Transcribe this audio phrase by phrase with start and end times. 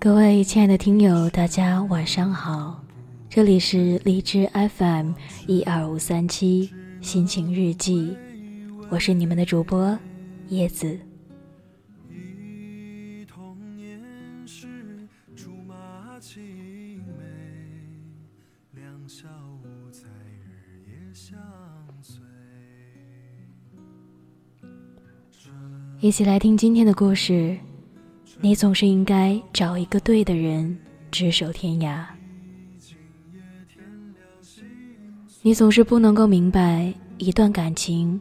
[0.00, 2.80] 各位亲爱的听友，大家晚上好，
[3.28, 5.10] 这里是荔枝 FM
[5.48, 8.16] 一二五三七心情日记，
[8.90, 9.98] 我是你们的主播
[10.50, 10.96] 叶子。
[13.26, 14.00] 童年
[14.46, 14.68] 时
[15.34, 16.44] 竹马青
[17.18, 19.26] 梅，两小
[19.64, 20.06] 无猜
[20.46, 21.36] 日夜相
[22.00, 22.22] 随。
[26.00, 27.58] 一起来听今天的故事。
[28.40, 30.78] 你总是应该找一个对的人，
[31.10, 32.04] 执手天涯。
[35.42, 38.20] 你总是不能够明白一段感情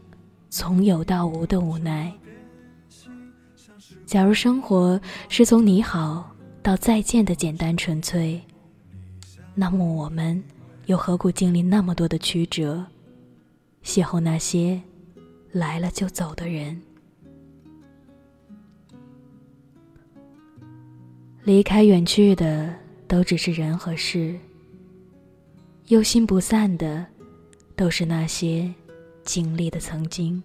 [0.50, 2.12] 从有到无的无奈。
[4.08, 8.42] 假如生活是从你好到再见的简单纯粹，
[9.54, 10.42] 那么我们
[10.88, 12.84] 又何苦经历那么多的曲折，
[13.84, 14.82] 邂逅那些
[15.52, 16.82] 来了就走的人？
[21.48, 22.76] 离开远去的
[23.08, 24.38] 都只是人和事，
[25.88, 27.06] 忧心不散的
[27.74, 28.70] 都是那些
[29.24, 30.44] 经历的曾经。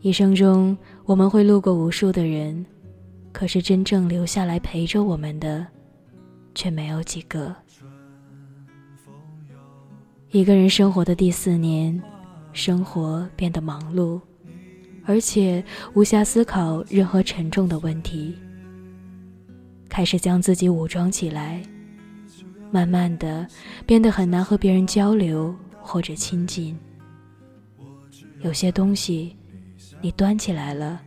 [0.00, 2.64] 一生中我们会路过无数的人，
[3.30, 5.66] 可是真正留下来陪着我们的
[6.54, 7.54] 却没有几个。
[10.30, 12.02] 一个人生活的第四年，
[12.54, 14.18] 生活变得忙碌，
[15.04, 18.34] 而且无暇思考任何沉重的问题。
[19.92, 21.62] 开始将自己武装起来，
[22.70, 23.46] 慢慢的
[23.84, 26.74] 变得很难和别人交流或者亲近。
[28.40, 29.36] 有些东西，
[30.00, 30.98] 你端起来了，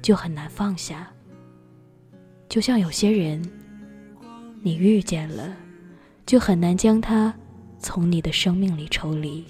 [0.00, 1.06] 就很难放下。
[2.48, 3.44] 就像有些人，
[4.62, 5.54] 你遇见了，
[6.24, 7.34] 就很难将他
[7.78, 9.44] 从你的生命里抽离。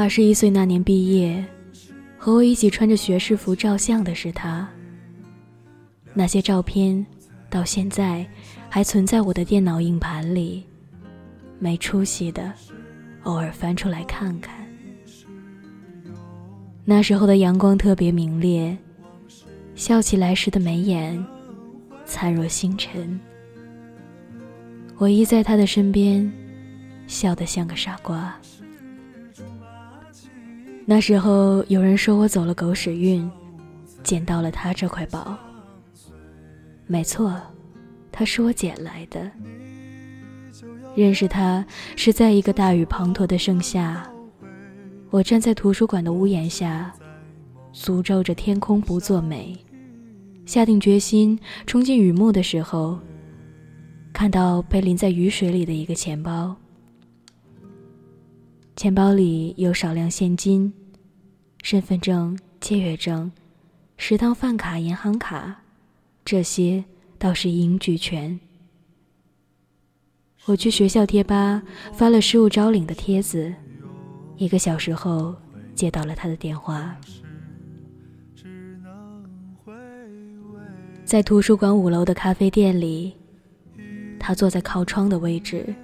[0.00, 1.44] 二十一岁那年毕业，
[2.16, 4.66] 和我一起穿着学士服照相的是他。
[6.14, 7.04] 那些照片
[7.50, 8.26] 到现在
[8.70, 10.64] 还存在我的电脑硬盘里，
[11.58, 12.50] 没出息的，
[13.24, 14.66] 偶尔翻出来看看。
[16.86, 18.74] 那时候的阳光特别明烈，
[19.74, 21.22] 笑起来时的眉眼
[22.06, 23.20] 灿若星辰。
[24.96, 26.32] 我依在他的身边，
[27.06, 28.34] 笑得像个傻瓜。
[30.90, 33.30] 那时候有人说我走了狗屎运，
[34.02, 35.38] 捡到了他这块宝。
[36.88, 37.40] 没错，
[38.10, 39.30] 他是我捡来的。
[40.96, 41.64] 认识他
[41.94, 44.04] 是在一个大雨滂沱的盛夏，
[45.10, 46.92] 我站在图书馆的屋檐下，
[47.72, 49.56] 诅咒着天空不作美，
[50.44, 52.98] 下定决心冲进雨幕的时候，
[54.12, 56.56] 看到被淋在雨水里的一个钱包，
[58.74, 60.72] 钱包里有少量现金。
[61.62, 63.30] 身份证、借阅证、
[63.96, 65.62] 食堂饭卡、银行卡，
[66.24, 66.84] 这些
[67.18, 68.38] 倒是一应俱全。
[70.46, 71.62] 我去学校贴吧
[71.92, 73.52] 发了失物招领的帖子，
[74.36, 75.36] 一个小时后
[75.74, 76.96] 接到了他的电话。
[81.04, 83.14] 在图书馆五楼的咖啡店里，
[84.18, 85.74] 他坐在靠窗的位置，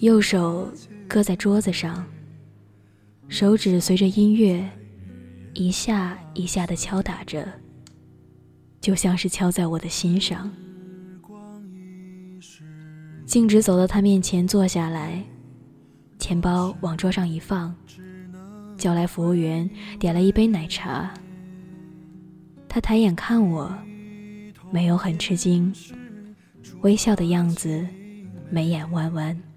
[0.00, 0.70] 右手
[1.08, 2.04] 搁在桌子上。
[3.28, 4.68] 手指随着音乐
[5.54, 7.46] 一下一下的敲打着，
[8.80, 10.50] 就像是敲在我的心上。
[13.26, 15.22] 径直走到他面前坐下来，
[16.18, 17.74] 钱包往桌上一放，
[18.76, 19.68] 叫来服务员
[19.98, 21.12] 点了一杯奶茶。
[22.68, 23.72] 他抬眼看我，
[24.70, 25.72] 没有很吃惊，
[26.82, 27.84] 微笑的样子，
[28.50, 29.53] 眉眼弯弯。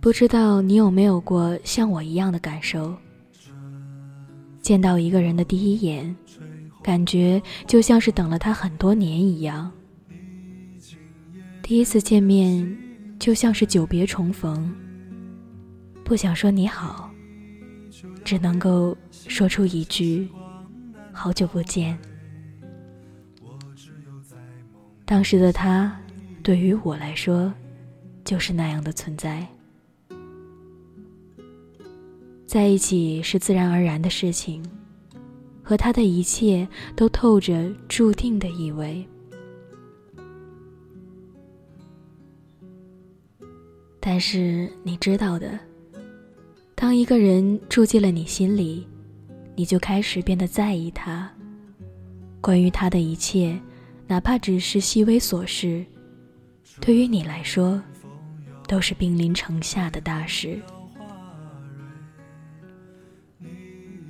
[0.00, 2.96] 不知道你有没有过像我一样的感受？
[4.62, 6.14] 见到一个人的第一眼，
[6.82, 9.70] 感觉就像是等了他很多年一样。
[11.62, 12.78] 第一次见面，
[13.18, 14.72] 就像是久别重逢。
[16.04, 17.10] 不想说你好，
[18.24, 20.28] 只能够说出一句
[21.12, 21.98] “好久不见”。
[25.04, 25.98] 当时的他，
[26.42, 27.52] 对于我来说，
[28.24, 29.46] 就是那样的存在。
[32.48, 34.64] 在一起是自然而然的事情，
[35.62, 36.66] 和他的一切
[36.96, 39.06] 都透着注定的意味。
[44.00, 45.58] 但是你知道的，
[46.74, 48.88] 当一个人住进了你心里，
[49.54, 51.30] 你就开始变得在意他。
[52.40, 53.60] 关于他的一切，
[54.06, 55.84] 哪怕只是细微琐事，
[56.80, 57.78] 对于你来说，
[58.66, 60.58] 都是兵临城下的大事。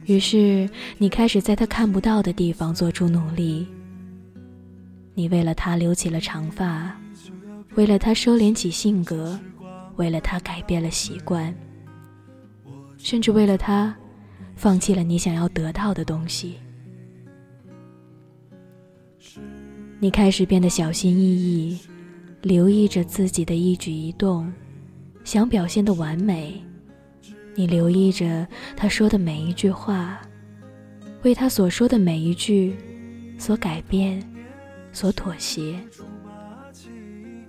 [0.09, 3.69] 于是，你开始在他看不到的地方做出努力。
[5.13, 6.99] 你为了他留起了长发，
[7.75, 9.39] 为了他收敛起性格。
[9.97, 11.53] 为了他改变了习惯，
[12.99, 13.93] 甚至为了他，
[14.55, 16.55] 放弃了你想要得到的东西。
[19.99, 21.81] 你开始变得小心翼翼，
[22.43, 24.51] 留意着自己的一举一动，
[25.25, 26.65] 想表现的完美。
[27.59, 28.47] 你留意着
[28.77, 30.21] 他说的每一句话，
[31.25, 32.77] 为他所说的每一句
[33.37, 34.23] 所改变，
[34.93, 35.77] 所妥协。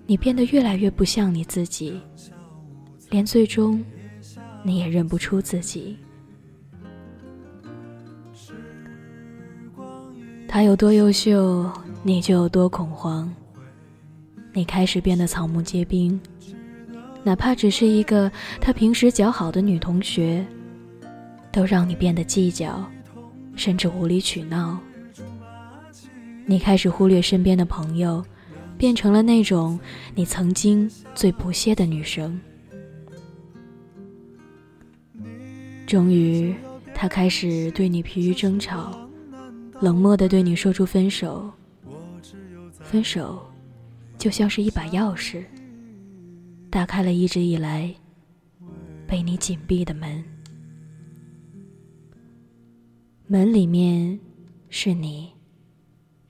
[0.07, 2.01] 你变得越来越不像你自己。
[3.11, 3.85] 连最终，
[4.63, 5.95] 你也认不出自己。
[10.47, 11.71] 他有多优秀，
[12.01, 13.31] 你就有多恐慌。
[14.53, 16.19] 你开始变得草木皆兵，
[17.23, 20.45] 哪怕只是一个他平时较好的女同学，
[21.51, 22.83] 都让你变得计较，
[23.55, 24.79] 甚至无理取闹。
[26.45, 28.25] 你开始忽略身边的朋友，
[28.77, 29.79] 变成了那种
[30.15, 32.39] 你曾经最不屑的女生。
[35.85, 36.55] 终于，
[36.93, 39.07] 他开始对你疲于争吵，
[39.79, 41.51] 冷漠的对你说出分手。
[42.79, 43.45] 分手，
[44.17, 45.43] 就像是一把钥匙，
[46.69, 47.93] 打开了一直以来
[49.07, 50.23] 被你紧闭的门。
[53.25, 54.19] 门里面
[54.69, 55.31] 是你，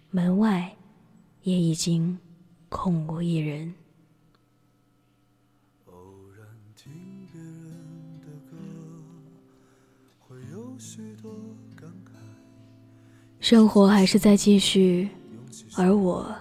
[0.10, 0.76] 门外
[1.44, 2.18] 也已经
[2.70, 3.74] 空无一人。
[13.40, 15.10] 生活还是在继续，
[15.76, 16.34] 而我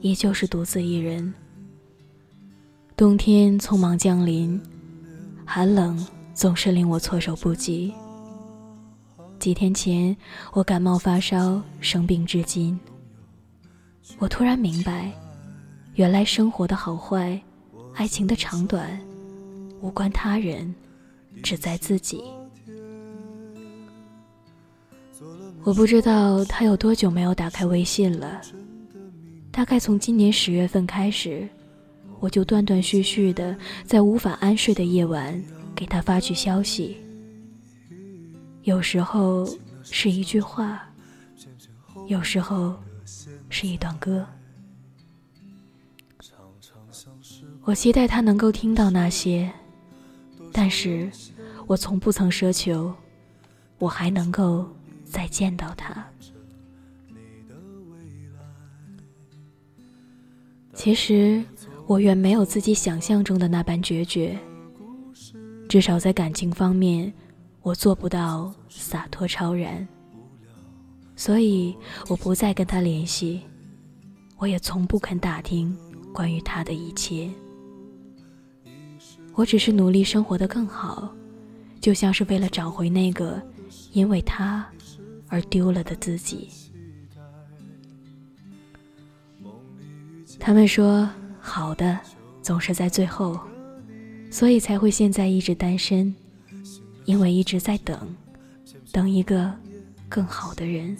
[0.00, 1.32] 依旧是独自一人。
[2.96, 4.60] 冬天匆忙降临，
[5.44, 7.92] 寒冷总是令我措手不及。
[9.40, 10.16] 几天前
[10.52, 12.78] 我感冒发烧，生病至今。
[14.16, 15.10] 我突然明白，
[15.94, 17.42] 原来生活的好坏，
[17.94, 18.96] 爱情的长短，
[19.80, 20.72] 无关他人，
[21.42, 22.22] 只在自己。
[25.64, 28.40] 我不知道他有多久没有打开微信了，
[29.50, 31.48] 大概从今年十月份开始，
[32.24, 33.54] 我就断断续续的
[33.84, 35.38] 在无法安睡的夜晚
[35.76, 36.96] 给他发去消息。
[38.62, 39.46] 有时候
[39.82, 40.88] 是一句话，
[42.08, 42.82] 有时候
[43.50, 44.26] 是一段歌。
[47.62, 49.52] 我期待他能够听到那些，
[50.50, 51.10] 但是
[51.66, 52.90] 我从不曾奢求，
[53.76, 54.66] 我还能够。
[55.04, 56.04] 再见到他，
[60.72, 61.44] 其实
[61.86, 64.38] 我远没有自己想象中的那般决绝。
[65.68, 67.12] 至少在感情方面，
[67.62, 69.86] 我做不到洒脱超然。
[71.16, 71.76] 所以
[72.08, 73.40] 我不再跟他联系，
[74.36, 75.76] 我也从不肯打听
[76.12, 77.30] 关于他的一切。
[79.34, 81.12] 我只是努力生活的更好，
[81.80, 83.40] 就像是为了找回那个
[83.92, 84.66] 因为他。
[85.28, 86.48] 而丢了的自己。
[90.38, 91.08] 他们说，
[91.46, 92.00] 好的
[92.40, 93.38] 总是在最后，
[94.30, 96.12] 所以才会现在一直单身，
[97.04, 98.16] 因为一直在等，
[98.90, 99.52] 等一个
[100.08, 100.96] 更好的人。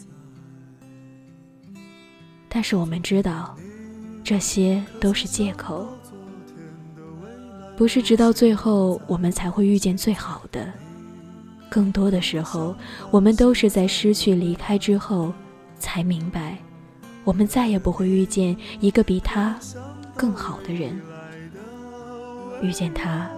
[2.46, 3.56] 但是我们知道，
[4.22, 5.88] 这些都是借口，
[7.74, 10.70] 不是直到最后我们才会遇见最好的。
[11.70, 12.76] 更多的时候，
[13.10, 15.32] 我们都是在失去、离开之后，
[15.78, 16.58] 才明白，
[17.24, 19.58] 我们再也不会遇见一个比他
[20.16, 21.00] 更好的人。
[22.62, 23.30] 遇见他，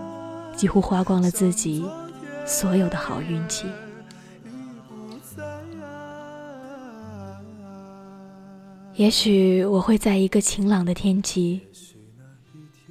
[0.54, 1.84] 几乎花光了自己
[2.46, 3.66] 所有的好运气。
[8.94, 11.60] 也许我会在一个晴朗的天气，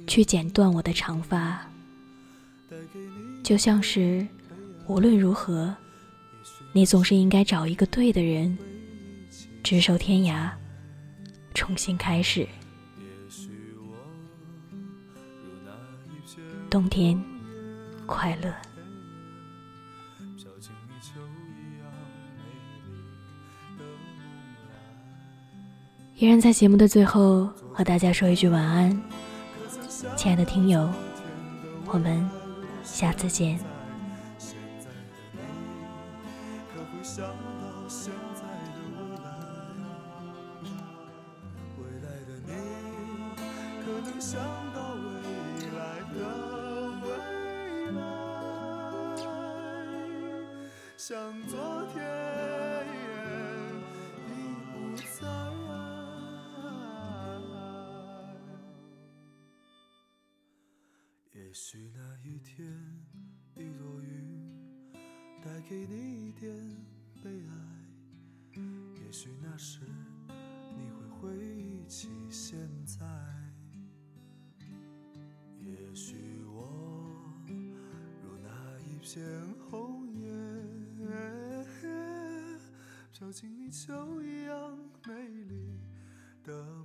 [0.06, 1.60] 去剪断我的长发，
[3.42, 4.26] 就像是。
[4.88, 5.74] 无论如何，
[6.72, 8.56] 你总是应该找一个对的人，
[9.60, 10.48] 执手天涯，
[11.54, 12.46] 重新开始。
[16.68, 17.22] 冬天
[18.06, 18.52] 快乐。
[26.16, 29.00] 依然在节目的最后和大家说一句晚安，
[30.16, 30.90] 亲爱的听友，
[31.86, 32.28] 我们
[32.82, 33.60] 下次见。
[41.78, 42.50] 未来的你。
[51.08, 51.56] 像昨
[51.92, 52.02] 天
[54.26, 54.34] 已
[54.72, 55.22] 不在。
[61.32, 62.66] 也许那一天，
[63.54, 64.10] 一朵云
[65.44, 66.52] 带给你一点
[67.22, 68.60] 悲哀。
[69.04, 69.82] 也许那时，
[70.76, 73.06] 你会回忆起现在。
[75.60, 76.66] 也许我
[78.24, 79.24] 如那一片
[79.70, 79.85] 红
[83.18, 85.14] 飘进你秋一样美
[85.48, 85.80] 丽
[86.44, 86.75] 的